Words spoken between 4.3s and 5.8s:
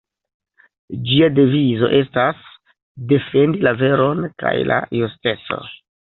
kaj la justeco".